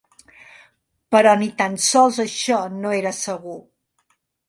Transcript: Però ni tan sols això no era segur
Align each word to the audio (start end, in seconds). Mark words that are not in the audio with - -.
Però 1.17 1.35
ni 1.43 1.51
tan 1.61 1.77
sols 1.89 2.19
això 2.25 2.61
no 2.81 2.97
era 3.01 3.15
segur 3.23 3.59